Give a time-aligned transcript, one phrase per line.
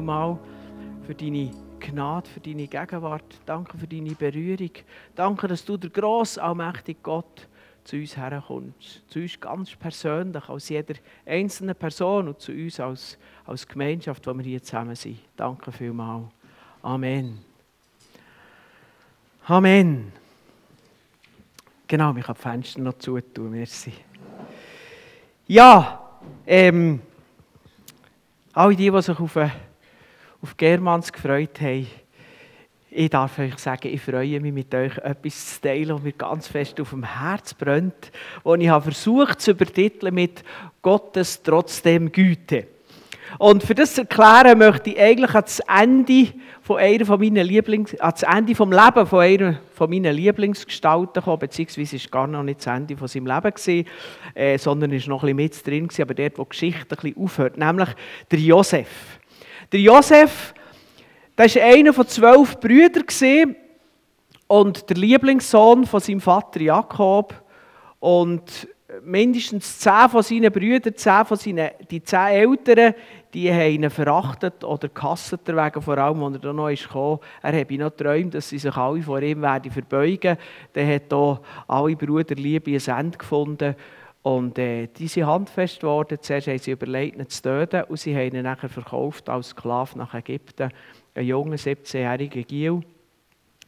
[0.00, 0.38] Mal
[1.06, 3.40] für deine Gnade, für deine Gegenwart.
[3.44, 4.70] Danke für deine Berührung.
[5.14, 7.48] Danke, dass du der grosse, allmächtige Gott
[7.84, 9.02] zu uns herkommst.
[9.08, 14.34] Zu uns ganz persönlich, als jeder einzelne Person und zu uns als, als Gemeinschaft, wo
[14.34, 15.18] wir hier zusammen sind.
[15.36, 16.26] Danke vielmals.
[16.82, 17.38] Amen.
[19.46, 20.12] Amen.
[21.86, 23.50] Genau, ich kann die Fenster noch zutun.
[23.52, 23.92] Merci.
[25.46, 26.00] Ja,
[26.44, 27.00] ähm,
[28.52, 29.36] alle die, die sich auf,
[30.46, 31.88] auf Germans gefreut haben,
[32.88, 36.46] ich darf euch sagen, ich freue mich mit euch etwas zu teilen, was mir ganz
[36.46, 38.12] fest auf dem Herz brennt,
[38.44, 40.44] und ich habe versucht zu übertiteln mit
[40.82, 42.68] Gottes trotzdem Güte.
[43.38, 46.32] Und für das zu erklären, möchte ich eigentlich ans Ende
[46.62, 51.40] von einer von meinen Lieblings, ans Ende vom Leben von einer von meinen Lieblingsgestalten kommen,
[51.40, 53.84] beziehungsweise ist gar noch nicht das Ende von seinem Leben gewesen,
[54.34, 57.02] äh, sondern ist noch ein bisschen mit drin gewesen, aber dort, wo die Geschichte ein
[57.02, 57.88] bisschen aufhört, nämlich
[58.30, 59.18] der Josef.
[59.72, 60.54] Der Josef,
[61.36, 63.56] der war einer von zwölf Brüdern
[64.46, 67.34] und der Lieblingssohn von seinem Vater Jakob
[67.98, 68.68] und
[69.02, 72.94] mindestens zehn von seinen Brüdern, zehn von seinen, die zehn Älteren,
[73.34, 76.88] die haben ihn verachtet oder gehasst wegen, vor allem, als er da noch ist.
[77.42, 80.36] Er habe noch geträumt, dass sie sich alle vor ihm werden verbeugen.
[80.72, 83.74] Dann hat hier alle Brüderliebe ein Ende gefunden.
[84.26, 86.18] Und äh, die sind handfest geworden.
[86.20, 89.96] Zuerst haben sie überlegt, ihn zu töten und sie haben ihn nachher verkauft als Sklave
[89.96, 90.68] nach Ägypten.
[91.14, 92.80] Ein junger, 17-jähriger Gil.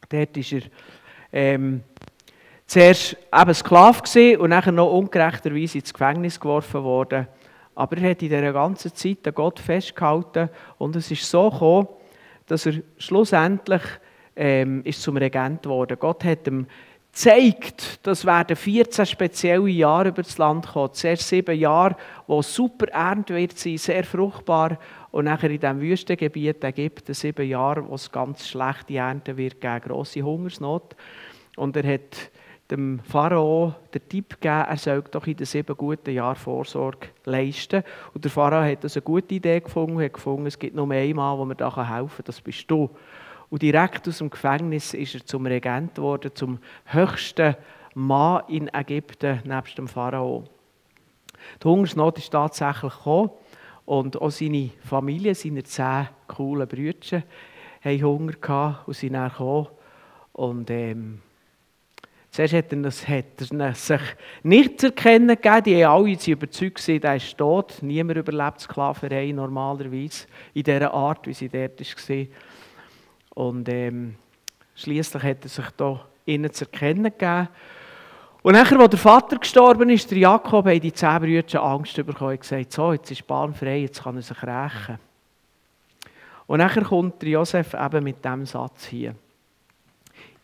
[0.09, 0.61] Dort ist er
[1.31, 1.81] ähm,
[2.67, 7.29] zuerst eben Sklave und nachher noch ungerechterweise ins Gefängnis geworfen worden.
[7.73, 11.87] Aber er hat in dieser ganzen Zeit an Gott festgehalten und es ist so gekommen,
[12.47, 13.83] dass er schlussendlich
[14.35, 15.95] ähm, ist zum Regent geworden.
[15.97, 16.67] Gott hat ihm
[17.11, 20.93] gezeigt, dass werden 14 spezielle Jahre über das Land kommen.
[20.93, 21.95] Zuerst sieben Jahre,
[22.27, 24.77] wo super Ernte wird sein, sehr fruchtbar.
[25.11, 29.81] Und nachher in diesem Wüstengebiet Ägypten sieben Jahre, wo es ganz schlechte Ernte wird geben,
[29.81, 30.95] grosse Hungersnot.
[31.55, 32.31] Und er hat
[32.71, 37.83] dem Pharao den Tipp gegeben, er soll doch in den sieben guten Jahren Vorsorge leisten.
[38.13, 41.13] Und der Pharao hat das eine gute Idee gefunden, hat gefunden, es gibt nur Mann,
[41.15, 42.89] der mir da helfen kann, das bist du.
[43.49, 47.55] Und direkt aus dem Gefängnis ist er zum Regent geworden, zum höchsten
[47.95, 50.45] Mann in Ägypten, nebst dem Pharao.
[51.63, 53.31] Die Hungersnot ist tatsächlich gekommen
[53.85, 57.23] und auch seine Familie, seine zehn coolen Brüder,
[57.83, 59.67] haben Hunger gehabt und sind dann gekommen.
[60.33, 61.21] Und ähm,
[62.31, 64.01] Zuerst hat er, das, hat er sich
[64.43, 65.63] nicht zu erkennen gegeben.
[65.63, 67.79] Die haben alle überzeugt, er ist tot.
[67.81, 72.25] Niemand überlebt Sklaverei normalerweise in dieser Art, wie sie dort war.
[73.39, 74.15] Und ähm,
[74.75, 77.47] schließlich hat er sich da ihnen zu erkennen gegeben.
[78.41, 82.31] Und nachher, als der Vater gestorben ist, der Jakob, haben die zehn Brüder Angst bekommen
[82.31, 84.99] und gesagt, so, jetzt ist Bahn frei, jetzt kann er sich rächen.
[86.47, 89.15] Und nachher kommt der Josef eben mit diesem Satz hier.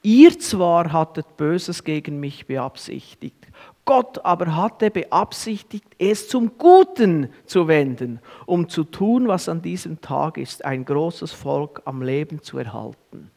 [0.01, 3.45] Ihr zwar hattet Böses gegen mich beabsichtigt,
[3.85, 10.01] Gott aber hatte beabsichtigt, es zum Guten zu wenden, um zu tun, was an diesem
[10.01, 13.29] Tag ist, ein großes Volk am Leben zu erhalten.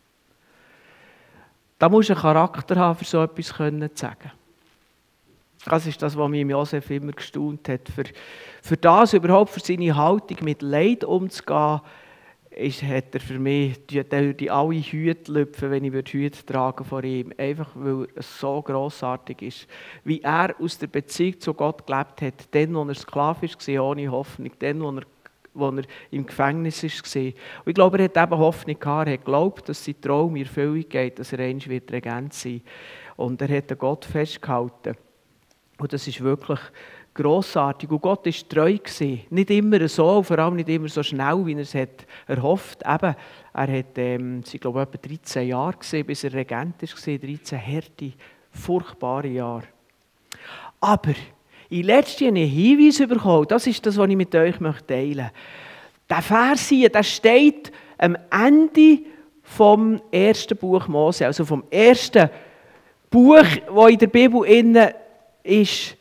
[1.79, 4.33] Da muss ein Charakter haben, für so etwas zu sagen.
[5.65, 7.89] Das ist das, was mich Josef immer gestaunt hat.
[7.89, 8.05] Für,
[8.63, 11.81] für das überhaupt, für seine Haltung mit Leid umzugehen,
[12.59, 17.33] ist, hat er für mich, die alle Hüte lüpfen, wenn ich Hüte tragen vor ihm.
[17.39, 19.67] Einfach weil es so grossartig ist.
[20.05, 24.11] Wie er aus der Beziehung zu Gott gelebt hat, dann, wo er Sklave war, ohne
[24.11, 25.03] Hoffnung, dann, wo er,
[25.55, 27.23] wo er im Gefängnis war.
[27.23, 27.33] Und
[27.67, 30.89] ich glaube, er hat eben Hoffnung gehabt, er hat geglaubt, dass sein Traum in Erfüllung
[30.89, 32.63] geht, dass er einst wird Regent sein
[33.17, 34.97] Und er hat an Gott festgehalten.
[35.79, 36.61] Und das ist wirklich
[37.19, 37.91] grossartig.
[37.91, 38.79] Und Gott war treu.
[38.79, 39.21] Gewesen.
[39.31, 43.15] Nicht immer so, vor allem nicht immer so schnell, wie er es hat erhofft Eben,
[43.53, 47.19] er hat, ähm, sie glaube etwa 13 Jahre gesehen, bis er Regent war.
[47.19, 48.13] 13 harte,
[48.53, 49.65] furchtbare Jahre.
[50.81, 51.15] Aber
[51.69, 55.31] in letzter einen Hinweis bekommen, das ist das, was ich mit euch teilen möchte.
[56.09, 59.01] Der Vers hier, der steht am Ende
[59.43, 62.31] vom ersten Buch Mose, also vom ersten
[63.11, 64.95] Buch, das in der Bibel
[65.43, 65.98] ist.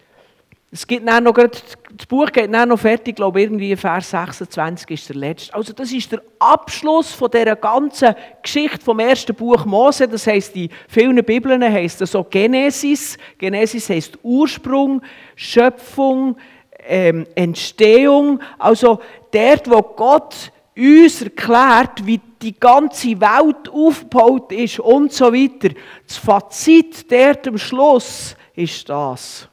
[0.77, 4.91] Es gibt dann noch, das Buch geht dann noch fertig, ich glaube irgendwie Vers 26
[4.91, 5.55] ist der letzte.
[5.55, 8.13] Also das ist der Abschluss von dieser ganzen
[8.43, 10.07] Geschichte vom ersten Buch Mose.
[10.07, 13.17] Das heißt, die vielen Bibeln heißt das so Genesis.
[13.39, 15.01] Genesis heißt Ursprung,
[15.35, 16.37] Schöpfung,
[16.85, 18.39] ähm, Entstehung.
[18.59, 18.99] Also
[19.31, 25.73] dort, wo Gott uns erklärt, wie die ganze Welt aufgebaut ist und so weiter.
[26.07, 29.49] Das Fazit dort am Schluss ist das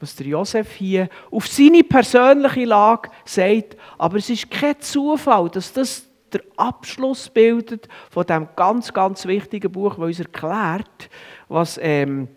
[0.00, 3.76] was der Josef hier auf seine persönliche Lage sagt.
[3.98, 9.70] Aber es ist kein Zufall, dass das der Abschluss bildet von dem ganz, ganz wichtigen
[9.70, 11.10] Buch, das uns erklärt,
[11.48, 12.28] was, ähm,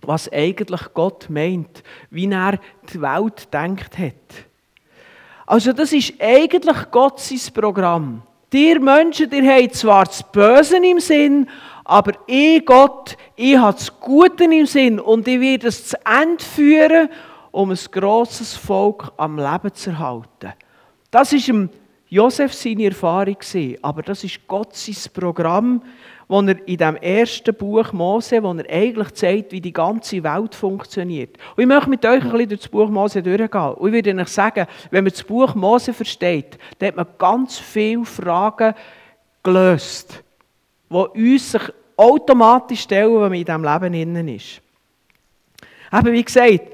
[0.00, 2.58] was eigentlich Gott meint, wie er
[2.92, 4.46] die Welt denkt hat.
[5.46, 8.22] Also das ist eigentlich Gott sein Programm.
[8.54, 11.48] Ihr Menschen, ihr habt zwar das Böse im Sinn,
[11.84, 16.42] aber ich, Gott, ich habe das Gute im Sinn und ich werde es zu Ende
[16.42, 17.08] führen,
[17.50, 20.52] um ein grosses Volk am Leben zu erhalten.
[21.10, 21.68] Das ist im
[22.08, 23.36] Josef seine Erfahrung
[23.80, 25.82] aber das ist Gott sein Programm,
[26.28, 30.54] das er in dem ersten Buch Mose, wo er eigentlich zeigt, wie die ganze Welt
[30.54, 31.36] funktioniert.
[31.56, 33.74] Und ich möchte mit euch ein bisschen durch das Buch Mose durchgehen.
[33.74, 37.58] Und ich würde euch sagen, wenn man das Buch Mose versteht, dann hat man ganz
[37.58, 38.74] viele Fragen
[39.42, 40.22] gelöst
[40.92, 41.62] die uns sich
[41.96, 44.60] automatisch stellen, wenn man in diesem Leben innen ist.
[45.92, 46.68] Eben wie gesagt,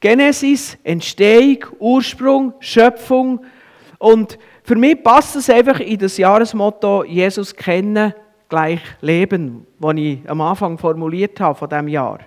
[0.00, 3.44] Genesis, Entstehung, Ursprung, Schöpfung.
[3.98, 8.12] Und für mich passt es einfach in das Jahresmotto Jesus kennen,
[8.48, 12.18] gleich leben, das ich am Anfang formuliert habe von diesem Jahr.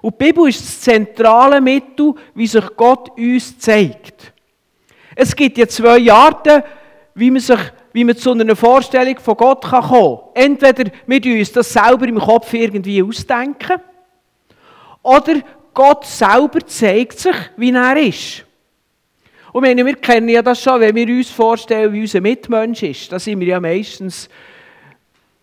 [0.00, 4.32] Und die Bibel ist das zentrale Mittel, wie sich Gott uns zeigt.
[5.14, 6.62] Es gibt ja zwei Arten,
[7.14, 7.60] wie man sich
[7.92, 10.18] wie man zu einer Vorstellung von Gott kommen kann.
[10.34, 13.80] Entweder wir uns das selber im Kopf irgendwie ausdenken,
[15.02, 15.40] oder
[15.72, 18.44] Gott selber zeigt sich, wie er ist.
[19.52, 23.10] Und meine, wir kennen ja das schon, wenn wir uns vorstellen, wie unser Mitmensch ist.
[23.10, 24.28] Da sind wir ja meistens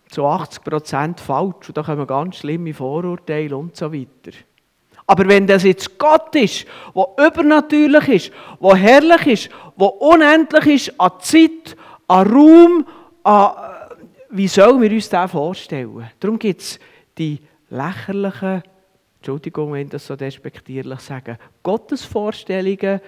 [0.08, 1.68] zu 80 Prozent falsch.
[1.68, 4.36] Und da kommen ganz schlimme Vorurteile und so weiter.
[5.06, 11.00] Aber wenn das jetzt Gott ist, der übernatürlich ist, der herrlich ist, der unendlich ist
[11.00, 11.76] an Zeit,
[12.08, 12.86] an Raum,
[13.22, 13.50] an,
[14.30, 16.10] wie sollen wir uns das vorstellen?
[16.18, 16.80] Darum gibt es
[17.16, 17.38] die
[17.70, 18.62] lächerlichen,
[19.18, 23.00] Entschuldigung, wenn ich das so despektierlich sage, Gottesvorstellungen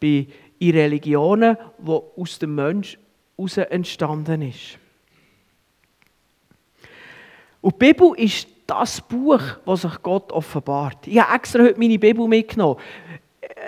[0.00, 0.26] bei,
[0.58, 2.98] in Religionen, die aus dem Mensch
[3.36, 4.78] heraus entstanden ist.
[7.60, 11.06] Und die Bibel ist das Buch, das sich Gott offenbart.
[11.06, 12.78] Ich habe extra heute meine Bibel mitgenommen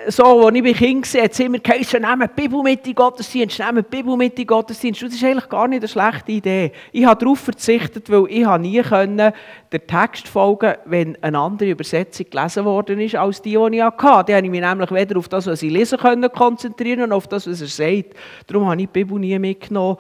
[0.09, 2.95] so, als ich bei Kind war, hat es immer geheißen, nehmt die Bibel mit in
[2.95, 5.03] Gottesdienst, nehmt die Bibel mit in Gottesdienst.
[5.03, 6.73] das ist eigentlich gar nicht eine schlechte Idee.
[6.93, 9.33] Ich habe darauf verzichtet, weil ich nie können,
[9.73, 14.01] den Text folgen wenn eine andere Übersetzung gelesen worden ist, als die, die ich hatte.
[14.03, 17.29] Dann habe ich mich nämlich weder auf das, was ich lesen konnte, konzentrieren, noch auf
[17.29, 18.15] das, was er sagt.
[18.47, 19.99] Darum habe ich die Bibel nie mitgenommen.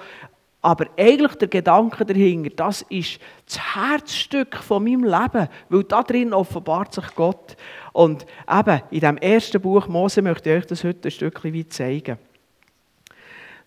[0.62, 6.34] Aber eigentlich der Gedanke dahinter, das ist das Herzstück von meinem Leben, weil da drin
[6.34, 7.56] offenbart sich Gott.
[7.92, 11.72] Und eben, in dem ersten Buch Mose möchte ich euch das heute ein Stückchen weit
[11.72, 12.18] zeigen.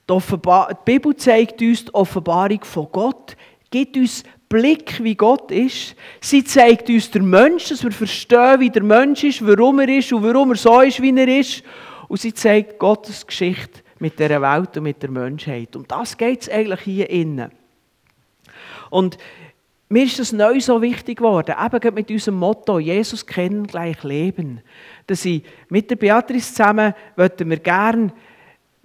[0.07, 3.37] Die, die Bibel zeigt uns die Offenbarung von Gott,
[3.71, 5.95] gibt uns Blick, wie Gott ist.
[6.21, 10.13] Sie zeigt uns den Mensch, dass wir verstehen, wie der Mensch ist, warum er ist
[10.13, 11.63] und warum er so ist, wie er ist.
[12.07, 15.75] Und sie zeigt Gottes Geschichte mit der Welt und mit der Menschheit.
[15.75, 17.51] Um das geht es eigentlich hier innen.
[18.89, 19.17] Und
[19.89, 24.61] mir ist das neu so wichtig geworden, eben mit unserem Motto Jesus kennen, gleich leben.
[25.05, 28.11] Dass ich mit der Beatrice zusammen möchten wir gerne,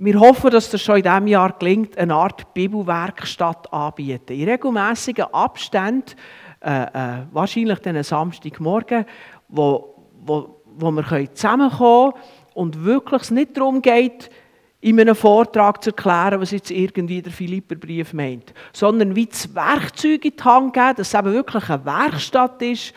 [0.01, 4.33] wir hoffen, dass das schon in diesem Jahr gelingt, eine Art Bibelwerkstatt anbieten.
[4.33, 6.15] In regelmäßigen Abständen,
[6.61, 9.05] äh, äh, wahrscheinlich dann Samstagmorgen,
[9.49, 14.31] wo, wo, wo wir zusammenkommen können und wirklich es nicht darum geht,
[14.81, 20.25] in einem Vortrag zu erklären, was jetzt irgendwie der Philipperbrief meint, sondern wie das Werkzeug
[20.25, 22.93] in die Hand geben, dass es eben wirklich eine Werkstatt ist,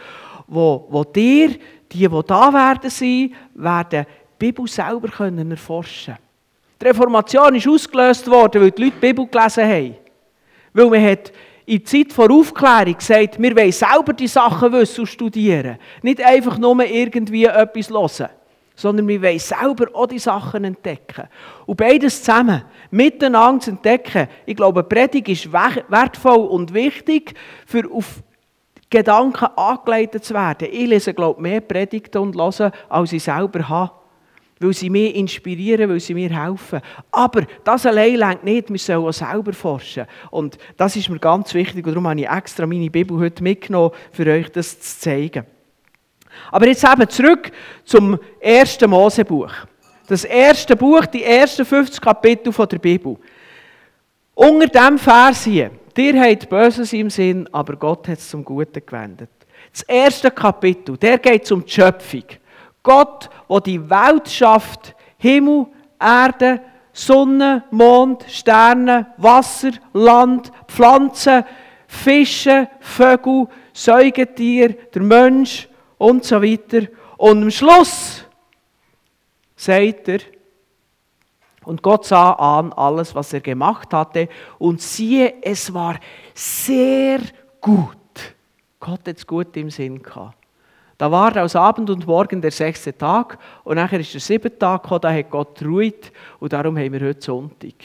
[0.47, 1.49] wo, wo dir,
[1.91, 6.17] die, die da werden sein, werden die Bibel selber können erforschen
[6.79, 9.95] Die Reformation ist ausgelöst worden, weil die Leute die Bibel gelesen haben.
[10.73, 11.31] Weil man hat
[11.65, 15.77] in der Zeit vor Aufklärung gesagt, wir wollen selber die Sachen wissen und studieren.
[16.01, 18.29] Nicht einfach nur irgendwie etwas hören
[18.81, 21.27] sondern wir wollen selber auch die Sachen entdecken.
[21.67, 24.27] Und beides zusammen, miteinander zu entdecken.
[24.47, 27.35] Ich glaube, Predigt ist wertvoll und wichtig,
[27.67, 28.23] für auf
[28.89, 30.67] Gedanken angeleitet zu werden.
[30.71, 33.91] Ich lese, glaube ich, mehr Predigten und höre, als ich selber habe.
[34.59, 36.81] Weil sie mich inspirieren, weil sie mir helfen.
[37.11, 40.07] Aber das allein längt nicht, wir sollen auch selber forschen.
[40.31, 43.91] Und das ist mir ganz wichtig und darum habe ich extra meine Bibel heute mitgenommen,
[44.11, 45.45] für euch das zu zeigen.
[46.51, 47.51] Aber jetzt eben zurück
[47.83, 49.51] zum ersten Mosebuch.
[50.07, 53.17] Das erste Buch, die ersten 50 Kapitel der Bibel.
[54.33, 58.85] Unter diesem Vers hier, dir habt Böses im Sinn, aber Gott hat es zum Guten
[58.85, 59.29] gewendet.
[59.71, 62.23] Das erste Kapitel, der geht um die Schöpfung.
[62.83, 65.67] Gott, der die Welt schafft, Himmel,
[65.99, 66.61] Erde,
[66.93, 71.43] Sonne, Mond, Sterne, Wasser, Land, Pflanzen,
[71.87, 75.69] Fische, Vögel, Säugetier, der Mensch,
[76.01, 76.87] und so weiter.
[77.17, 78.25] Und am Schluss
[79.55, 80.19] sagt er,
[81.63, 84.27] Und Gott sah an alles, was er gemacht hatte,
[84.57, 85.99] und siehe, es war
[86.33, 87.19] sehr
[87.59, 87.97] gut.
[88.79, 90.39] Gott hat es gut im Sinn gehabt.
[90.97, 94.81] Da war aus Abend und Morgen der sechste Tag und nachher ist der siebte Tag
[94.81, 97.75] gekommen, da hat Gott ruhig und darum haben wir heute Sonntag.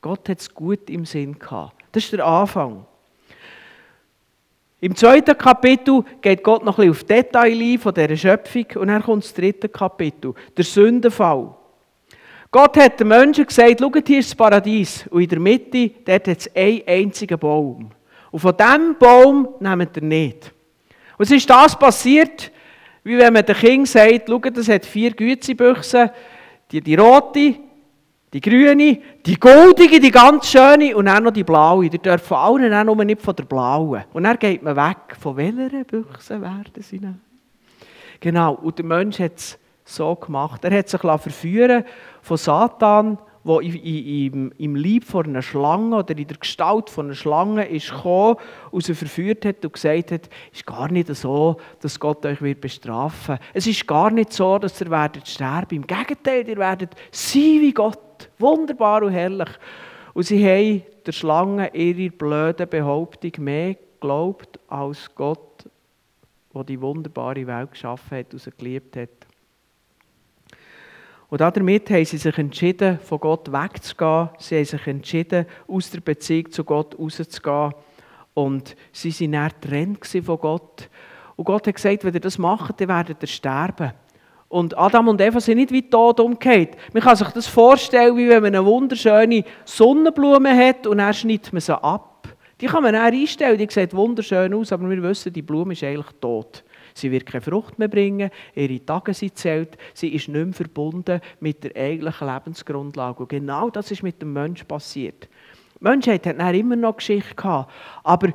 [0.00, 1.84] Gott hat es gut im Sinn gehabt.
[1.92, 2.86] Das ist der Anfang.
[4.80, 8.88] Im zweiten Kapitel geht Gott noch ein bisschen auf Detail ein von dieser Schöpfung und
[8.88, 11.54] dann kommt das dritte Kapitel, der Sündenfall.
[12.50, 16.28] Gott hat den Menschen gesagt, schaut, hier ist das Paradies und in der Mitte, dort
[16.28, 17.90] hat es einen einzigen Baum.
[18.30, 20.52] Und von diesem Baum nehmt ihr nicht.
[21.16, 22.52] Und es ist das passiert,
[23.02, 26.10] wie wenn man den Kind sagt, schaut, das hat vier Gütezibüchsen,
[26.70, 27.54] die, die rote,
[28.36, 31.88] die grüne, die goldige, die ganz schöne und dann noch die blaue.
[31.88, 34.04] Die dürfen alle nur nicht von der blauen.
[34.12, 35.16] Und dann geht man weg.
[35.18, 37.18] Von welcher Büchse werden sie dann?
[38.20, 40.62] Genau, und der Mensch hat es so gemacht.
[40.66, 41.84] Er hat sich verführen
[42.20, 43.16] von Satan,
[43.46, 47.90] der im, im Leib von einer Schlange oder in der Gestalt von einer Schlange ist
[47.90, 48.36] gekommen
[48.70, 52.42] und sie verführt hat und gesagt hat, es ist gar nicht so, dass Gott euch
[52.42, 55.76] wird bestrafen Es ist gar nicht so, dass ihr werdet sterben.
[55.76, 58.05] Im Gegenteil, ihr werdet sein wie Gott.
[58.38, 59.48] Wunderbar und herrlich.
[60.14, 65.68] Und sie haben der Schlange ihre blöde Behauptung mehr geglaubt als Gott,
[66.54, 69.10] der die wunderbare Welt geschaffen hat und sie geliebt hat.
[71.28, 74.30] Und damit haben sie sich entschieden, von Gott wegzugehen.
[74.38, 77.74] Sie haben sich entschieden, aus der Beziehung zu Gott rauszugehen.
[78.34, 80.88] Und sie waren dann getrennt von Gott.
[81.34, 83.92] Und Gott hat gesagt, wenn ihr das macht, dann werdet ihr sterben.
[84.48, 86.76] Und Adam und Eva sind nicht wie tot umgekehrt.
[86.92, 91.52] Man kann sich das vorstellen, wie wenn man eine wunderschöne Sonnenblume hat und dann schneidet
[91.52, 92.28] man sie ab.
[92.60, 95.82] Die kann man dann einstellen, die sieht wunderschön aus, aber wir wissen, die Blume ist
[95.82, 96.64] eigentlich tot.
[96.94, 101.20] Sie wird keine Frucht mehr bringen, ihre Tage sind zählt, sie ist nicht mehr verbunden
[101.40, 103.18] mit der eigentlichen Lebensgrundlage.
[103.18, 105.28] Und genau das ist mit dem Menschen passiert.
[105.78, 107.70] Die Menschheit hat immer noch Geschichte gehabt,
[108.02, 108.32] aber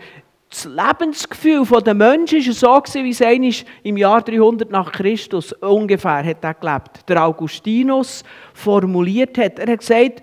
[0.51, 3.53] das Lebensgefühl der Menschen war so, wie es einmal
[3.83, 7.07] im Jahr 300 nach Christus ungefähr hat er gelebt.
[7.07, 9.59] Der Augustinus formuliert hat.
[9.59, 10.21] Er hat gesagt,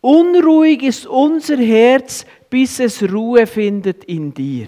[0.00, 4.66] unruhig ist unser Herz, bis es Ruhe findet in dir.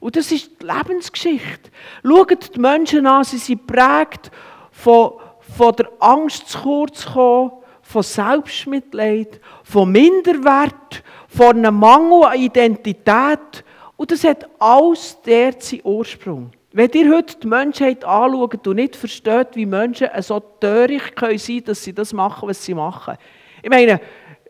[0.00, 1.70] Und das ist die Lebensgeschichte.
[2.02, 4.30] Schaut die Menschen an, sie sind prägt
[4.70, 5.12] von,
[5.54, 13.64] von der Angst zu kurz kommen, von Selbstmitleid, von Minderwert, von einem Mangel an Identität,
[13.96, 16.50] und das hat alles der seinen Ursprung.
[16.72, 21.64] Wenn ihr heute die Menschheit anschaut und nicht versteht, wie Menschen so töricht sein können,
[21.64, 23.16] dass sie das machen, was sie machen.
[23.62, 24.00] Ich meine,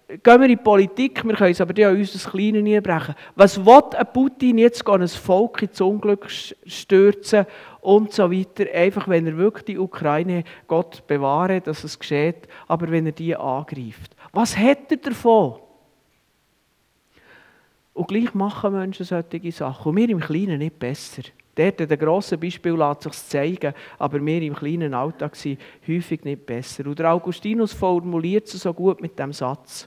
[0.09, 3.15] gehen wir in die Politik, wir können es aber auch uns das Kleine niederbrechen.
[3.35, 7.47] Was will ein Putin jetzt ein Volk ins Unglück stürzen
[7.81, 12.91] und so weiter, einfach wenn er wirklich die Ukraine, Gott bewahre, dass es geschieht, aber
[12.91, 14.15] wenn er die angreift.
[14.33, 15.57] Was hat er davon?
[17.95, 19.91] Und gleich machen Menschen solche Sachen.
[19.91, 21.23] Und wir im Kleinen nicht besser.
[21.55, 26.25] Dort in den grossen Beispiel lässt sich zeigen, aber wir im kleinen Alltag sind häufig
[26.25, 26.87] nicht besser.
[26.87, 29.87] Und der Augustinus formuliert es so gut mit dem Satz.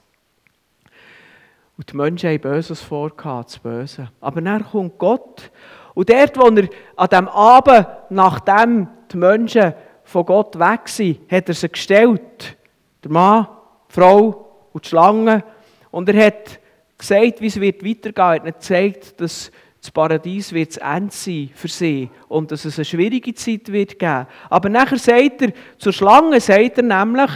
[1.76, 4.08] Und die Menschen haben Böses vorgehabt, das Böse.
[4.20, 5.50] Aber dann kommt Gott.
[5.94, 11.48] Und dort, wo er an diesem Abend, nachdem die Menschen von Gott weg sind, hat
[11.48, 12.56] er sie gestellt.
[13.02, 13.48] Der Mann,
[13.90, 15.42] die Frau und die Schlange.
[15.90, 16.60] Und er hat
[16.98, 18.44] gesagt, wie es wird weitergehen.
[18.44, 19.50] Er hat gezeigt, dass
[19.80, 23.98] das Paradies wird das Ende sein für sie und dass es eine schwierige Zeit wird
[23.98, 24.26] geben.
[24.50, 27.30] Aber nachher sagt er, zur Schlange sagt er nämlich,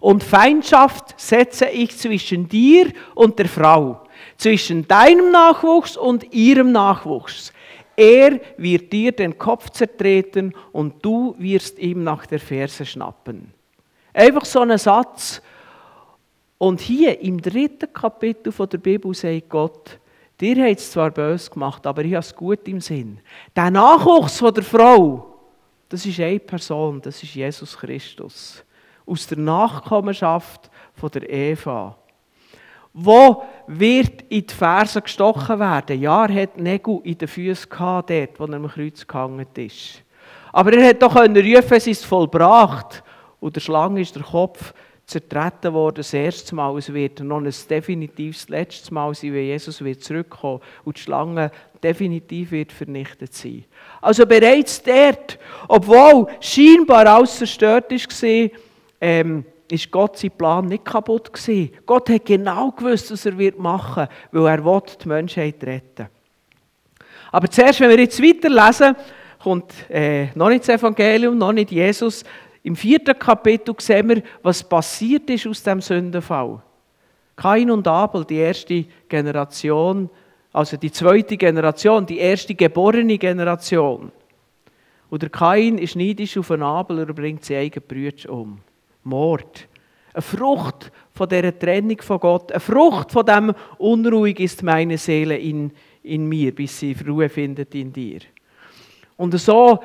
[0.00, 4.02] und Feindschaft setze ich zwischen dir und der Frau,
[4.36, 7.52] zwischen deinem Nachwuchs und ihrem Nachwuchs.
[7.96, 13.52] Er wird dir den Kopf zertreten und du wirst ihm nach der Ferse schnappen.
[14.14, 15.42] Einfach so ein Satz,
[16.58, 19.98] und hier im dritten Kapitel der Bibel sagt Gott,
[20.40, 23.20] dir habt es zwar böse gemacht, aber ich habe es gut im Sinn.
[23.54, 25.38] Der Nachwuchs von der Frau,
[25.88, 28.64] das ist eine Person, das ist Jesus Christus.
[29.06, 31.96] Aus der Nachkommenschaft von der Eva.
[32.92, 36.00] Wo wird in die Fersen gestochen werden?
[36.00, 40.02] Ja, er hat Nägel in den Füßen gehabt, dort, wo er am Kreuz gehangen ist.
[40.52, 43.02] Aber er hat doch rufen, es ist vollbracht.
[43.40, 44.74] Und der Schlange ist der Kopf
[45.08, 46.76] zertreten worden, das erste Mal.
[46.76, 51.50] Es wird noch ein definitives letztes Mal sein, wenn Jesus wird zurückkommen und die Schlange
[51.82, 53.64] definitiv wird vernichtet sein.
[54.02, 58.50] Also bereits dort, obwohl scheinbar alles zerstört war,
[59.00, 61.70] ähm, ist Gott sein Plan nicht kaputt gewesen.
[61.86, 66.08] Gott hat genau gewusst, was er wird machen weil er will die Menschheit retten
[67.32, 68.94] Aber zuerst, wenn wir jetzt weiterlesen,
[69.42, 72.24] kommt äh, noch nicht das Evangelium, noch nicht Jesus,
[72.68, 76.60] Im vierten Kapitel sehen wir, was passiert ist aus dem Sündenfall.
[77.34, 80.10] Kain und Abel, die erste Generation,
[80.52, 84.12] also die zweite Generation, die erste geborene Generation.
[85.08, 88.58] Und der Kain ist neidisch auf den Abel und bringt seine eigenen Brüder um.
[89.02, 89.66] Mord.
[90.12, 92.52] Eine Frucht von dieser Trennung von Gott.
[92.52, 95.72] Eine Frucht von dem Unruhig ist meine Seele in,
[96.02, 98.20] in mir, bis sie Ruhe findet in dir.
[99.16, 99.80] Und so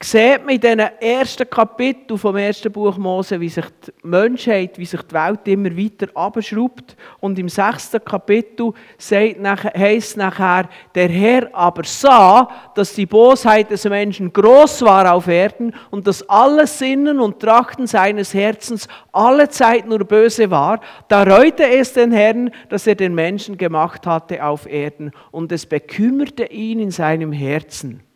[0.00, 4.86] sieht man in diesen ersten Kapiteln vom ersten Buch Mose, wie sich die Menschheit, wie
[4.86, 6.96] sich die Welt immer weiter abschraubt.
[7.18, 8.72] Und im sechsten Kapitel
[9.10, 15.74] heisst nachher, der Herr aber sah, dass die Bosheit des Menschen groß war auf Erden
[15.90, 20.80] und dass alle Sinnen und Trachten seines Herzens alle Zeit nur böse war.
[21.08, 25.66] Da reute es den Herrn, dass er den Menschen gemacht hatte auf Erden und es
[25.66, 28.07] bekümmerte ihn in seinem Herzen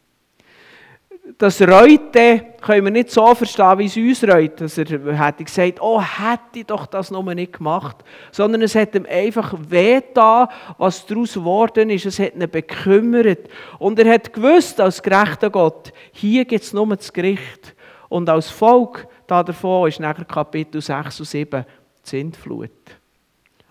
[1.39, 4.61] das Reute können wir nicht so verstehen, wie es uns reut.
[4.61, 4.87] Dass er
[5.17, 7.97] hätte gesagt, oh, hätte ich doch das noch nicht gemacht.
[8.31, 10.49] Sondern es hat ihm einfach wehgetan,
[10.79, 12.07] was daraus geworden ist.
[12.07, 13.49] Es hat ihn bekümmert.
[13.79, 17.75] Und er hat gewusst, als gerechter Gott, hier gibt es nur das Gericht.
[18.09, 21.65] Und als Volk davon ist nachher Kapitel 6 und 7
[22.05, 23.02] die Sintflut.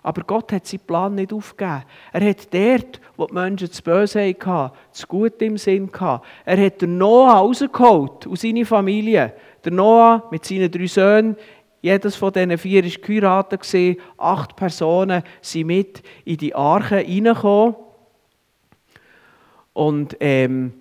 [0.04, 1.84] Aber Gott hat seinen Plan nicht aufgegeben.
[2.12, 6.26] Er hat dort, wo die Menschen das Böse hatten, das Gute im Sinn hatten.
[6.44, 9.34] Er hat den Noah rausgeholt aus seiner Familie.
[9.64, 11.36] Der Noah mit seinen drei Söhnen,
[11.82, 13.98] jedes von diesen vier war geheiratet.
[14.18, 17.76] Acht Personen sind mit in die Arche reingekommen.
[19.74, 20.74] Und ähm,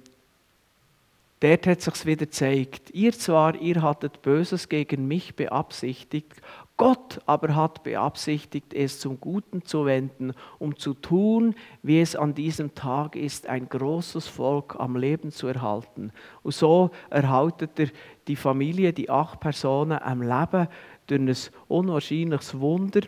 [1.41, 6.41] dort hat sich wieder gezeigt, ihr zwar, ihr hattet Böses gegen mich beabsichtigt,
[6.81, 12.35] Gott aber hat beabsichtigt, es zum Guten zu wenden, um zu tun, wie es an
[12.35, 16.11] diesem Tag ist, ein großes Volk am Leben zu erhalten.
[16.43, 17.89] Und so erhaltet er
[18.27, 20.69] die Familie, die acht Personen am Leben
[21.07, 21.37] durch ein
[21.69, 23.03] unwahrscheinliches Wunder.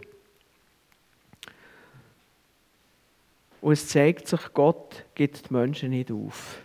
[3.62, 6.61] Und es zeigt sich, Gott gibt die Menschen nicht auf.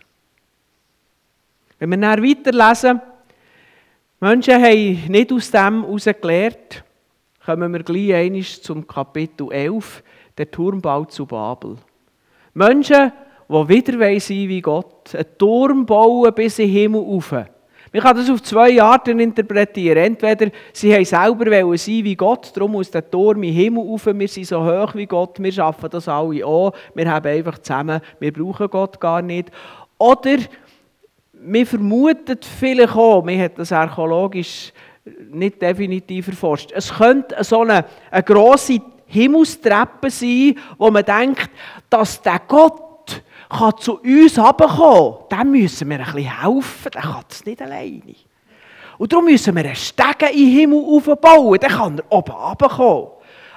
[1.78, 3.00] Wenn wir dann weiterlesen,
[4.20, 6.84] Menschen haben nicht aus dem heraus gelernt,
[7.44, 10.02] kommen wir gleich einmal zum Kapitel 11,
[10.36, 11.76] der Turmbau zu Babel.
[12.52, 13.12] Menschen,
[13.48, 17.30] die wieder sein wie Gott, einen Turm bauen bis in den Himmel rauf.
[17.30, 19.98] Man kann das auf zwei Arten interpretieren.
[19.98, 24.04] Entweder sie haben selber sein wie Gott, darum muss der Turm in den Himmel rauf,
[24.06, 28.00] wir sind so hoch wie Gott, wir schaffen das alle auch, wir haben einfach zusammen,
[28.18, 29.52] wir brauchen Gott gar nicht.
[29.96, 30.38] Oder
[31.52, 34.72] wir vermuten vielleicht auch, man hat das archäologisch
[35.30, 36.70] nicht definitiv erforscht.
[36.72, 41.50] Es könnte so eine, eine grosse Himmelstreppe sein, wo man denkt,
[41.88, 45.44] dass der Gott kann zu uns herabkommen kann.
[45.44, 48.14] Dem müssen wir ein bisschen helfen, der kann das nicht alleine.
[48.98, 53.08] Und darum müssen wir einen Stegen in den Himmel aufbauen, dann kann er oben herabkommen.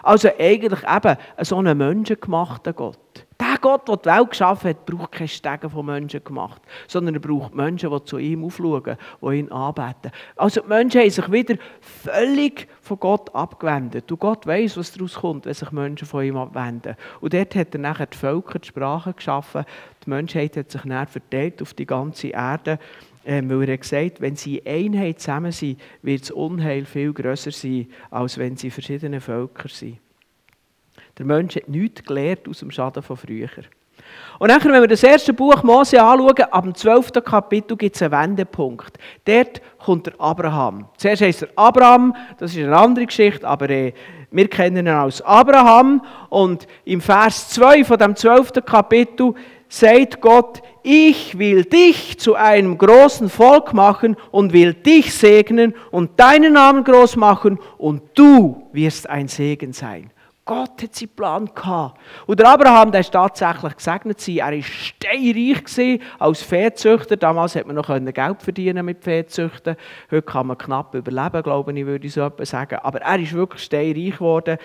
[0.04, 3.21] Also eigentlich eben so einen menschengemachten Gott.
[3.42, 7.22] Der Gott, der die Welt geschaffen hat, braucht keine Stege von Menschen gemacht, sondern er
[7.22, 10.12] braucht Menschen, die zu ihm aufschauen, die ihn anbeten.
[10.36, 14.12] Also die Menschen haben sich wieder völlig von Gott abgewendet.
[14.12, 16.96] Und Gott weiß, was daraus kommt, wenn sich Menschen von ihm abwenden.
[17.20, 19.66] Und dort hat er nachher die Völker, die Sprachen geschaffen.
[20.06, 22.78] Die Menschheit hat sich dann verteilt auf die ganze Erde.
[23.26, 27.52] Ähm, weil er gesagt wenn sie in Einheit zusammen sind, wird das Unheil viel grösser
[27.52, 29.98] sein, als wenn sie verschiedene Völker sind.
[31.18, 33.50] Der Mensch hat nichts gelernt aus dem Schaden von früher.
[34.40, 37.12] Und nachher, wenn wir das erste Buch Mose anschauen, ab dem 12.
[37.24, 38.98] Kapitel gibt es einen Wendepunkt.
[39.26, 40.88] Dort kommt der Abraham.
[40.98, 43.94] Zuerst heißt er Abraham, das ist eine andere Geschichte, aber äh,
[44.32, 46.04] wir kennen ihn als Abraham.
[46.30, 48.54] Und im Vers 2 von dem 12.
[48.66, 49.36] Kapitel
[49.70, 56.20] sagt Gott, ich will dich zu einem großen Volk machen und will dich segnen und
[56.20, 60.10] deinen Namen groß machen und du wirst ein Segen sein.
[60.52, 61.98] Gott hat seinen Plan gehabt.
[62.26, 64.38] Und der Abraham, der ist tatsächlich gesegnet sein.
[64.40, 67.16] Er war steinreich als Viehzüchter.
[67.16, 69.78] Damals hat man noch Geld verdienen mit Viehzüchten.
[70.12, 72.80] Heute kann man knapp überleben, glaube ich, würde ich so etwas sagen.
[72.84, 74.58] Aber er ist wirklich steinreich geworden.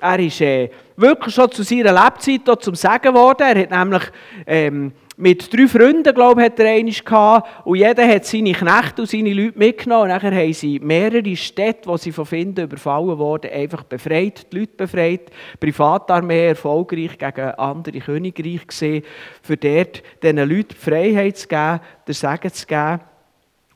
[0.00, 3.42] Er ist äh, wirklich schon zu seiner Lebzeit zum Segen geworden.
[3.42, 4.02] Er hat nämlich
[4.46, 7.66] ähm, mit drei Freunden, glaube ich, hat er einmal gehabt.
[7.66, 10.02] Und jeder hat seine Knechte und seine Leute mitgenommen.
[10.04, 14.58] Und nachher haben sie mehrere Städte, wo sie von Finden überfallen wurden, einfach befreit, die
[14.58, 15.30] Leute befreit.
[15.60, 19.04] Privatarmee erfolgreich gegen andere Königreiche gesehen,
[19.42, 23.00] für dort diesen Leuten Freiheit zu geben, der Segen zu geben.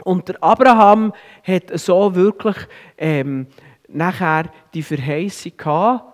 [0.05, 1.13] Und der Abraham
[1.45, 2.57] hat so wirklich
[2.97, 3.47] ähm,
[3.89, 6.05] nachher die Verheißung gehabt.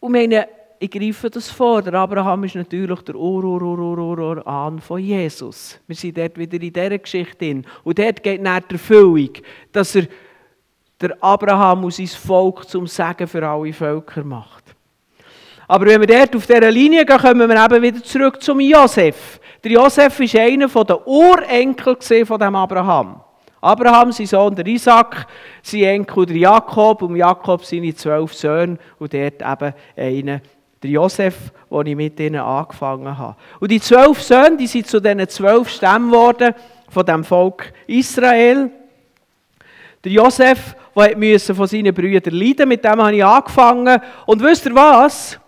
[0.00, 0.48] Und meine,
[0.82, 1.80] ich greife das vor.
[1.80, 5.78] Der Abraham ist natürlich der Ur, Ur, Ur, Ur, Ur, Ur an von Jesus.
[5.86, 7.64] Wir sind dort wieder in dieser Geschichte hin.
[7.84, 9.30] Und dort geht nach der Erfüllung,
[9.70, 10.08] dass er
[11.00, 14.64] der Abraham und sein Volk zum Segen für alle Völker macht.
[15.68, 19.38] Aber wenn wir dort auf dieser Linie gehen, kommen wir eben wieder zurück zum Josef.
[19.62, 23.20] Der Josef war einer der Urenkel von dem Abraham.
[23.60, 25.28] Abraham, sein Sohn, der Isaac,
[25.62, 30.40] sein Enkel, der Jakob, und Jakob seine zwölf Söhne, und dort eben einer,
[30.82, 33.36] der Josef, wo ich mit ihnen angefangen habe.
[33.60, 36.54] Und die zwölf Söhne, die sind zu diesen zwölf Stämmen geworden,
[36.88, 38.70] von dem Volk Israel.
[40.04, 44.00] Der Josef, der von seinen Brüdern leiden mit dem habe ich angefangen.
[44.26, 45.38] Und wisst ihr was?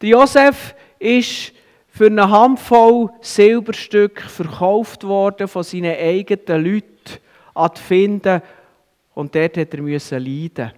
[0.00, 1.52] Der Josef ist
[1.88, 6.88] für eine Handvoll Silberstück verkauft worden von seinen eigenen Leuten
[7.54, 8.42] an die Finden
[9.14, 10.72] und dort hat er leiden.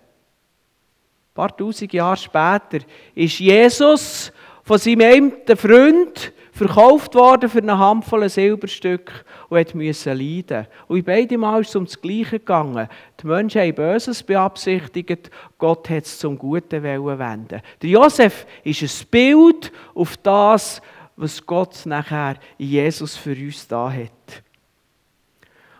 [1.35, 2.79] Ein paar tausend Jahre später
[3.12, 10.68] ist Jesus von seinem einen Freund verkauft worden für eine Handvoll Silberstück und müssen leiden.
[10.87, 12.88] Und in beiden Mal ist es um das Gleiche gegangen.
[13.20, 17.61] Die Menschen haben Böses beabsichtigt, Gott hat es zum Guten wenden.
[17.83, 20.81] Der Josef ist ein Bild auf das,
[21.16, 24.44] was Gott nachher in Jesus für uns da hat.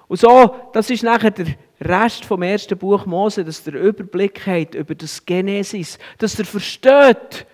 [0.09, 1.47] Und so, das ist nachher der
[1.85, 7.47] Rest vom ersten Buch Mose, dass der Überblick hat über das Genesis, dass er versteht.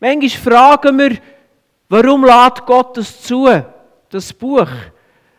[0.00, 1.18] Manchmal fragen wir,
[1.88, 3.48] warum lädt Gott das zu,
[4.10, 4.68] das Buch?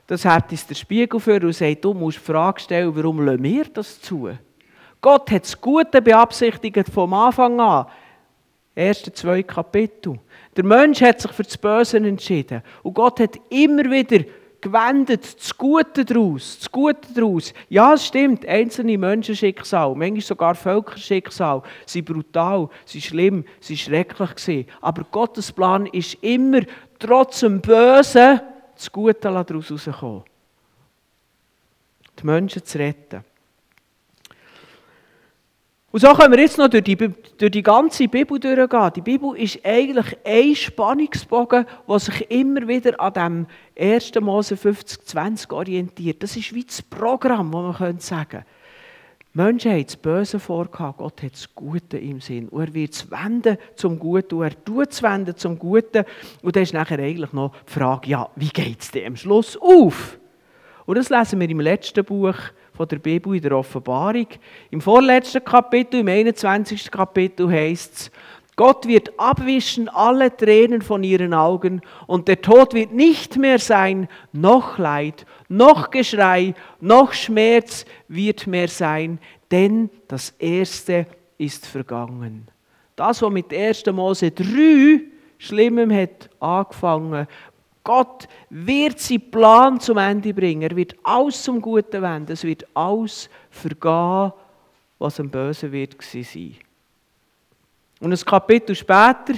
[0.08, 3.44] Das hat uns der Spiegel für und sagt, du musst die Frage stellen, warum lassen
[3.44, 4.30] wir das zu?
[5.02, 7.86] Gott hat das Gute beabsichtigt vom Anfang an.
[8.76, 10.20] Erste zwei Kapitel.
[10.56, 12.62] Der Mensch hat sich für das Böse entschieden.
[12.84, 14.26] Und Gott hat immer wieder
[14.62, 17.54] gewendet, das Gute daraus, das Gute daraus.
[17.70, 24.70] Ja, es stimmt, einzelne Menschenschicksal, manchmal sogar Völkerschicksal, sind brutal, sind schlimm, sind schrecklich gewesen.
[24.82, 26.62] Aber Gottes Plan ist immer,
[26.98, 28.42] trotz dem Bösen,
[28.76, 30.24] das Gute daraus rauskommen.
[32.20, 33.24] Die Menschen zu retten.
[35.92, 38.92] Und so können wir jetzt noch durch die, durch die ganze Bibel durchgehen.
[38.96, 43.48] Die Bibel ist eigentlich ein Spannungsbogen, der sich immer wieder an dem
[43.80, 44.12] 1.
[44.22, 46.22] Mose 50, 20 orientiert.
[46.22, 48.46] Das ist wie das Programm, das man könnte sagen
[49.32, 52.50] Menschen haben das Böse vorgehabt, Gott hat das Gute im Sinn.
[52.50, 56.04] Und er wird es wenden zum Guten und er tut es wenden zum Guten.
[56.42, 59.56] Und dann ist nachher eigentlich noch die Frage, ja, wie geht es denn am Schluss
[59.56, 60.20] auf?
[60.88, 62.36] Und das lesen wir im letzten Buch
[62.80, 64.28] von der Bibel in der Offenbarung.
[64.72, 66.90] Im vorletzten Kapitel, im 21.
[66.90, 68.12] Kapitel heißt es,
[68.56, 74.08] Gott wird abwischen alle Tränen von ihren Augen und der Tod wird nicht mehr sein,
[74.32, 79.20] noch Leid, noch Geschrei, noch Schmerz wird mehr sein,
[79.52, 81.06] denn das Erste
[81.38, 82.48] ist vergangen.
[82.96, 83.88] Das, was mit 1.
[83.88, 85.02] Mose 3
[85.42, 87.26] Schlimmem hat angefangen,
[87.84, 90.64] Gott wird seinen Plan zum Ende bringen.
[90.64, 92.34] Er wird alles zum Guten wenden.
[92.34, 94.34] Es wird alles vergehen,
[94.98, 96.56] was am Bösen wird sein.
[98.00, 99.34] Und ein Kapitel später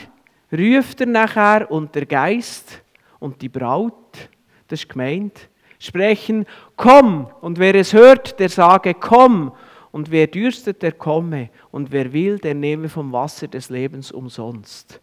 [0.51, 2.81] ruft er nachher und der Geist
[3.19, 4.29] und die Braut,
[4.67, 5.49] das ist gemeint,
[5.79, 7.27] sprechen, komm.
[7.41, 9.51] Und wer es hört, der sage, komm.
[9.91, 11.49] Und wer dürstet, der komme.
[11.71, 15.01] Und wer will, der nehme vom Wasser des Lebens umsonst.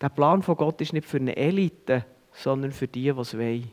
[0.00, 3.70] Der Plan von Gott ist nicht für eine Elite, sondern für die, die es wollen.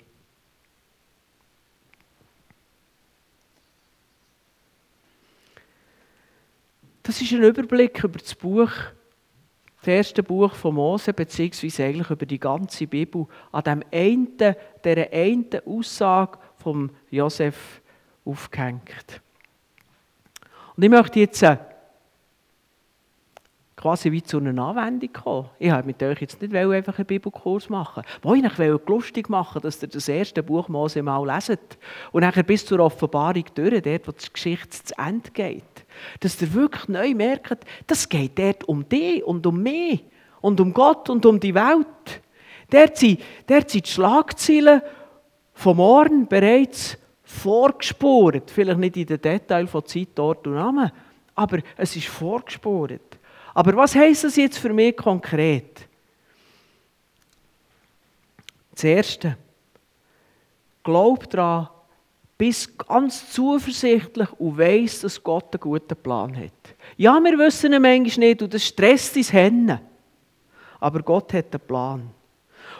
[7.03, 8.71] Das ist ein Überblick über das Buch,
[9.79, 15.11] das erste Buch von Mose, beziehungsweise eigentlich über die ganze Bibel, an dem einen, dieser
[15.11, 17.81] einen Aussage von Josef
[18.23, 19.21] aufgehängt.
[20.75, 21.57] Und ich möchte jetzt äh,
[23.81, 25.49] quasi wie zu einer Anwendung kommen.
[25.57, 28.03] Ich wollte mit euch jetzt nicht einfach einen Bibelkurs machen.
[28.19, 31.79] Ich wollte euch lustig machen, dass ihr das erste Buch Mose mal leset.
[32.11, 35.63] Und nachher bis zur Offenbarung durch, dort, wo die Geschichte zu Ende geht.
[36.19, 40.05] Dass ihr wirklich neu merkt, das geht dort um dich und um mich
[40.41, 42.21] und um Gott und um die Welt.
[42.69, 44.81] Dort sind, dort sind die Schlagzeilen
[45.53, 48.51] vom Morgen bereits vorgespurt.
[48.51, 50.91] Vielleicht nicht in den Details von Zeit, Ort und Namen,
[51.33, 53.10] aber es ist vorgespurt.
[53.53, 55.87] Aber was heisst das jetzt für mich konkret?
[58.73, 59.37] Das Erste,
[60.83, 61.67] glaub daran,
[62.37, 66.75] bist ganz zuversichtlich und weiss, dass Gott einen guten Plan hat.
[66.97, 69.79] Ja, wir wissen ihn manchmal nicht und das stresst uns Hände.
[70.79, 72.09] Aber Gott hat einen Plan.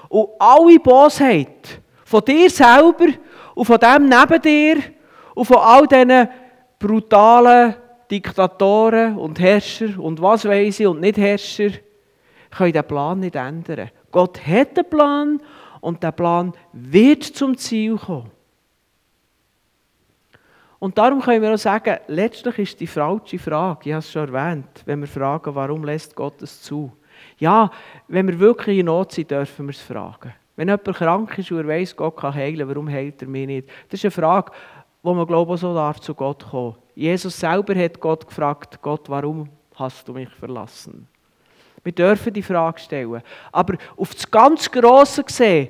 [0.10, 3.10] Und alle Bosheit von dir selber
[3.54, 4.82] und von dem neben dir
[5.36, 6.28] und von all diesen
[6.80, 7.76] brutalen
[8.12, 11.70] Diktatoren und Herrscher und was weiß ich und nicht Herrscher,
[12.52, 13.90] können den Plan nicht ändern.
[14.12, 15.42] Gott hat einen Plan
[15.80, 18.30] und der Plan wird zum Ziel kommen.
[20.80, 24.34] Und darum können wir auch sagen, letztlich ist die falsche Frage, ich habe es schon
[24.34, 26.92] erwähnt, wenn wir fragen, warum lässt Gott es zu?
[27.38, 27.70] Ja,
[28.08, 30.34] wenn wir wirklich in Not sind, dürfen wir es fragen.
[30.56, 33.70] Wenn jemand krank ist und er weiss, Gott kann heilen, warum heilt er mich nicht?
[33.90, 34.52] Das ist eine Frage,
[35.04, 36.76] wo man glaube ich, so darf zu Gott kommen.
[36.96, 41.08] Jesus selber hat Gott gefragt, Gott, warum hast du mich verlassen?
[41.84, 43.22] Wir dürfen die Frage stellen.
[43.52, 45.70] Aber auf das ganz Grosse gesehen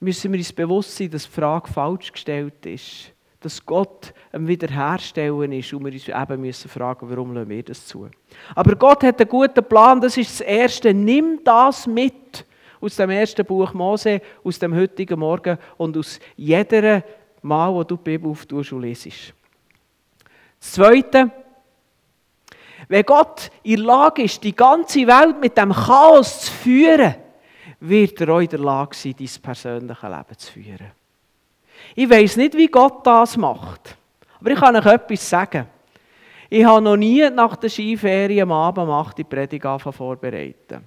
[0.00, 3.12] müssen wir uns bewusst sein, dass die Frage falsch gestellt ist.
[3.40, 7.86] Dass Gott am Wiederherstellen ist und wir uns eben müssen fragen, warum lassen wir das
[7.86, 8.08] zu.
[8.54, 10.92] Aber Gott hat einen guten Plan, das ist das Erste.
[10.92, 12.46] Nimm das mit
[12.80, 17.02] aus dem ersten Buch Mose, aus dem heutigen Morgen und aus jeder
[17.40, 19.34] Mal, wo du die Bibel auftust und lesest.
[20.64, 21.30] Das Zweite,
[22.88, 27.16] wenn Gott in der Lage ist, die ganze Welt mit dem Chaos zu führen,
[27.80, 30.90] wird er auch in der Lage sein, dein persönliches Leben zu führen.
[31.94, 33.94] Ich weiß nicht, wie Gott das macht,
[34.40, 35.66] aber ich kann euch etwas sagen.
[36.48, 40.82] Ich habe noch nie nach der Skiferien am Abend um die Predigt vorbereiten.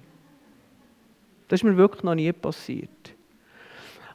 [1.46, 3.14] Das ist mir wirklich noch nie passiert.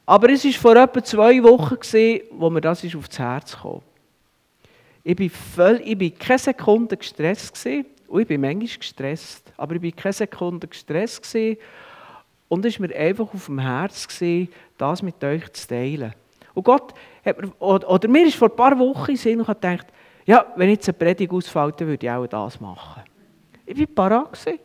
[0.06, 1.78] Aber es war vor etwa zwei Wochen,
[2.32, 3.82] wo mir das aufs Herz kam.
[5.04, 7.54] Ich war, voll, ich war keine Sekunde gestresst.
[7.54, 7.86] Gewesen.
[8.08, 9.52] Und ich bin manchmal gestresst.
[9.58, 11.24] Aber ich war keine Sekunde gestresst.
[11.24, 11.58] Gewesen.
[12.48, 16.13] Und es war mir einfach auf dem Herz, gewesen, das mit euch zu teilen.
[16.54, 16.94] Und Gott
[17.26, 19.88] hat mir, oder, mir ist vor ein paar Wochen in Sinn und gedacht,
[20.26, 23.02] ja, wenn jetzt eine Predigt ausfällt, würde ich auch das machen.
[23.66, 24.34] Ich war parat.
[24.34, 24.60] Gewesen.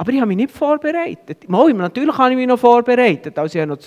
[0.00, 1.46] Aber ich habe mich nicht vorbereitet.
[1.46, 3.38] Mal, natürlich habe ich mich noch vorbereitet.
[3.38, 3.78] Also ich habe noch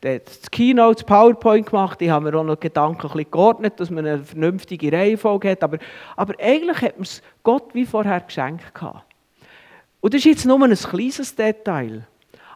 [0.00, 2.02] das, Keynote, das PowerPoint gemacht.
[2.02, 5.62] Ich habe mir auch noch Gedanken geordnet, dass man eine vernünftige Reihenfolge hat.
[5.62, 5.78] Aber,
[6.16, 8.72] aber eigentlich hat mir es Gott wie vorher geschenkt.
[10.00, 12.04] Und das ist jetzt nur ein kleines Detail.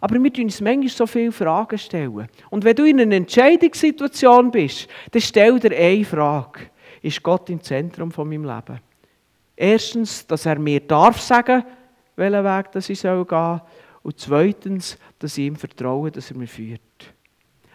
[0.01, 1.79] Aber wir stellen uns manchmal so viele Fragen.
[1.79, 2.27] stellen.
[2.51, 6.63] Und wenn du in einer Entscheidungssituation bist, dann stell dir eine Frage.
[7.01, 8.81] Ist Gott im Zentrum von meinem Leben?
[9.55, 11.63] Erstens, dass er mir darf sagen,
[12.17, 13.61] welchen Weg dass ich gehen soll.
[14.03, 16.81] Und zweitens, dass ich ihm vertraue, dass er mich führt.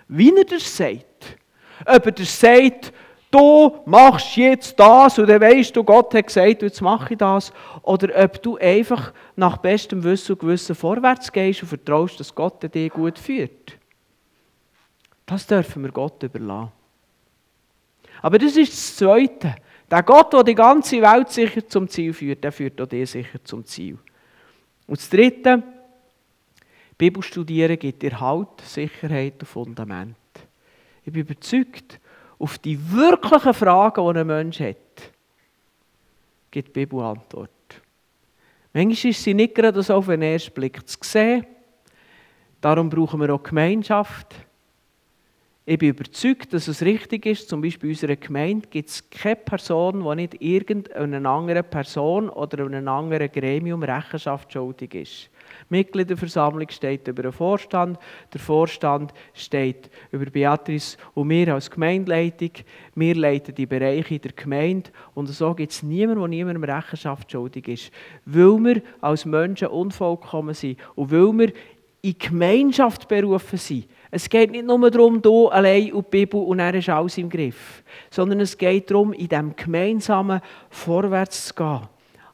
[0.07, 1.37] Wie er das sagt.
[1.85, 2.93] Ob er das sagt,
[3.31, 7.53] du machst jetzt das und dann weißt du, Gott hat gesagt, jetzt mache ich das.
[7.81, 12.61] Oder ob du einfach nach bestem Wissen und Gewissen vorwärts gehst und vertraust, dass Gott
[12.73, 13.77] dich gut führt.
[15.25, 16.71] Das dürfen wir Gott überlassen.
[18.21, 19.55] Aber das ist das Zweite.
[19.89, 23.43] Der Gott, der die ganze Welt sicher zum Ziel führt, der führt auch dich sicher
[23.43, 23.97] zum Ziel.
[24.89, 25.61] Und das Dritte,
[26.97, 30.17] Bibel studieren gibt dir Halt, Sicherheit und Fundament.
[31.05, 31.99] Ich bin überzeugt,
[32.39, 35.11] auf die wirklichen Fragen, die ein Mensch hat,
[36.49, 37.51] gibt die Bibel Antwort.
[38.73, 41.45] Manchmal ist sie nicht gerade so auf den ersten Blick zu sehen.
[42.59, 44.33] Darum brauchen wir auch Gemeinschaft.
[45.71, 49.35] Ich bin überzeugt, dass es richtig ist, zum Beispiel in unserer Gemeinde gibt es keine
[49.35, 55.29] Person, die nicht irgendeiner anderen Person oder einem anderen Gremium Rechenschaft schuldig ist.
[55.69, 57.99] Die Mitgliederversammlung steht über den Vorstand,
[58.33, 62.49] der Vorstand steht über Beatrice und wir als Gemeindeleitung,
[62.95, 67.67] wir leiten die Bereiche der Gemeinde und so gibt es niemanden, der niemandem Rechenschaft schuldig
[67.67, 67.91] ist,
[68.25, 71.53] weil wir als Menschen unvollkommen sind und weil wir
[72.01, 76.57] in Gemeinschaft berufen sind es geht nicht nur darum, du allein und die Bibel und
[76.57, 77.83] dann ist alles im Griff.
[78.09, 81.81] Sondern es geht darum, in diesem gemeinsamen vorwärts zu gehen.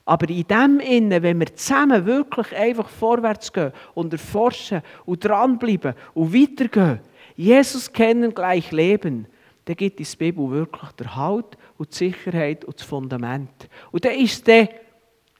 [0.06, 5.96] Aber in dem Innen, wenn wir zusammen wirklich einfach vorwärts gehen und erforschen und dranbleiben
[6.14, 7.00] und weitergehen,
[7.36, 9.28] Jesus kennen gleich leben,
[9.66, 13.68] dann gibt die Bibel wirklich der Halt und die Sicherheit und das Fundament.
[13.92, 14.70] Und dann ist der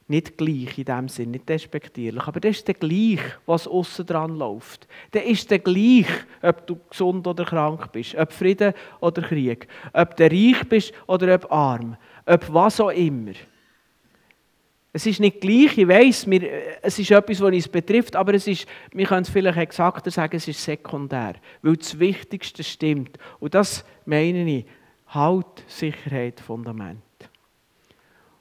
[0.08, 4.36] nicht gleich in dem Sinn, nicht despektierlich, aber das ist der gleich, was außen dran
[4.36, 4.86] läuft.
[5.12, 6.06] Der ist der gleich,
[6.42, 11.34] ob du gesund oder krank bist, ob Frieden oder Krieg, ob du reich bist oder
[11.34, 13.32] ob arm, ob was auch immer.
[14.92, 16.26] Es ist nicht gleich, ich weiss,
[16.80, 20.36] es ist etwas, was uns betrifft, aber es ist, wir können es vielleicht exakter sagen,
[20.36, 23.18] es ist sekundär, weil das Wichtigste stimmt.
[23.38, 24.64] Und das meine ich,
[25.08, 27.05] Halt, Sicherheit, Fundament.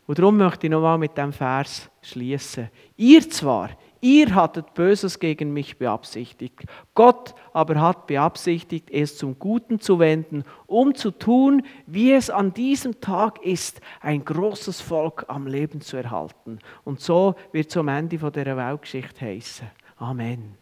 [0.07, 2.69] Und darum möchte ich nochmal mit dem Vers schließen.
[2.95, 6.65] Ihr zwar, ihr hattet Böses gegen mich beabsichtigt.
[6.93, 12.53] Gott aber hat beabsichtigt, es zum Guten zu wenden, um zu tun, wie es an
[12.53, 16.59] diesem Tag ist, ein großes Volk am Leben zu erhalten.
[16.83, 19.67] Und so wird es am Ende von der Weltgeschichte heißen.
[19.97, 20.55] Amen.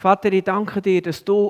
[0.00, 1.34] Vater, ich danke dir, dass du